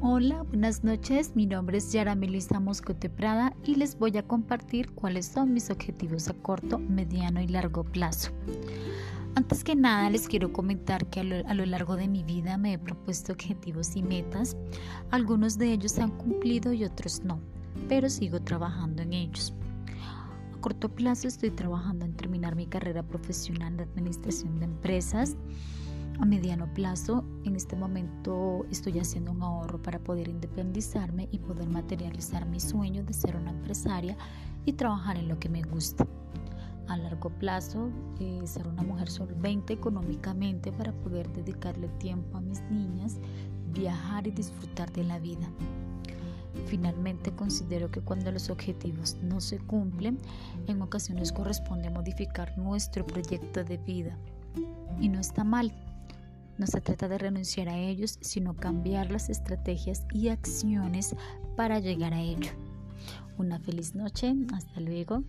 Hola, 0.00 0.44
buenas 0.44 0.84
noches. 0.84 1.32
Mi 1.34 1.44
nombre 1.44 1.78
es 1.78 1.92
Yara 1.92 2.14
Melissa 2.14 2.60
Moscote 2.60 3.10
Prada 3.10 3.56
y 3.64 3.74
les 3.74 3.98
voy 3.98 4.16
a 4.16 4.22
compartir 4.22 4.92
cuáles 4.92 5.26
son 5.26 5.52
mis 5.52 5.70
objetivos 5.70 6.28
a 6.28 6.34
corto, 6.34 6.78
mediano 6.78 7.40
y 7.40 7.48
largo 7.48 7.82
plazo. 7.82 8.30
Antes 9.34 9.64
que 9.64 9.74
nada 9.74 10.08
les 10.08 10.28
quiero 10.28 10.52
comentar 10.52 11.04
que 11.06 11.20
a 11.20 11.54
lo, 11.54 11.66
largo 11.66 11.96
de 11.96 12.06
mi 12.06 12.22
vida 12.22 12.56
me 12.56 12.74
he 12.74 12.78
propuesto 12.78 13.32
objetivos 13.32 13.96
y 13.96 14.04
metas. 14.04 14.56
Algunos 15.10 15.58
de 15.58 15.72
ellos 15.72 15.90
se 15.90 16.02
han 16.02 16.16
cumplido 16.16 16.72
y 16.72 16.84
otros 16.84 17.24
no, 17.24 17.40
pero 17.88 18.08
sigo 18.08 18.38
trabajando 18.40 19.02
en 19.02 19.12
ellos. 19.12 19.52
A 20.54 20.60
corto 20.60 20.90
plazo 20.90 21.26
estoy 21.26 21.50
trabajando 21.50 22.04
en 22.04 22.14
terminar 22.14 22.54
mi 22.54 22.66
carrera 22.66 23.02
profesional 23.02 23.76
de 23.76 23.82
administración 23.82 24.60
de 24.60 24.66
empresas 24.66 25.36
a 26.20 26.24
mediano 26.24 26.66
plazo, 26.74 27.24
en 27.44 27.54
este 27.54 27.76
momento 27.76 28.66
estoy 28.70 28.98
haciendo 28.98 29.30
un 29.30 29.42
ahorro 29.42 29.80
para 29.80 30.00
poder 30.00 30.28
independizarme 30.28 31.28
y 31.30 31.38
poder 31.38 31.68
materializar 31.68 32.44
mi 32.46 32.58
sueño 32.58 33.04
de 33.04 33.14
ser 33.14 33.36
una 33.36 33.50
empresaria 33.50 34.16
y 34.64 34.72
trabajar 34.72 35.16
en 35.16 35.28
lo 35.28 35.38
que 35.38 35.48
me 35.48 35.62
gusta. 35.62 36.06
A 36.88 36.96
largo 36.96 37.30
plazo, 37.30 37.90
eh, 38.18 38.42
ser 38.46 38.66
una 38.66 38.82
mujer 38.82 39.10
solvente 39.10 39.74
económicamente 39.74 40.72
para 40.72 40.92
poder 40.92 41.30
dedicarle 41.32 41.88
tiempo 41.98 42.38
a 42.38 42.40
mis 42.40 42.62
niñas, 42.62 43.18
viajar 43.72 44.26
y 44.26 44.32
disfrutar 44.32 44.90
de 44.92 45.04
la 45.04 45.20
vida. 45.20 45.48
Finalmente 46.66 47.30
considero 47.30 47.90
que 47.90 48.00
cuando 48.00 48.32
los 48.32 48.50
objetivos 48.50 49.16
no 49.22 49.40
se 49.40 49.58
cumplen, 49.58 50.18
en 50.66 50.82
ocasiones 50.82 51.32
corresponde 51.32 51.90
modificar 51.90 52.58
nuestro 52.58 53.06
proyecto 53.06 53.62
de 53.62 53.76
vida. 53.78 54.18
Y 55.00 55.08
no 55.08 55.20
está 55.20 55.44
mal, 55.44 55.72
no 56.58 56.66
se 56.66 56.80
trata 56.80 57.08
de 57.08 57.18
renunciar 57.18 57.68
a 57.68 57.78
ellos, 57.78 58.18
sino 58.20 58.56
cambiar 58.56 59.10
las 59.10 59.30
estrategias 59.30 60.04
y 60.12 60.28
acciones 60.28 61.14
para 61.56 61.78
llegar 61.78 62.12
a 62.14 62.20
ello. 62.20 62.50
Una 63.38 63.58
feliz 63.60 63.94
noche, 63.94 64.34
hasta 64.52 64.80
luego. 64.80 65.22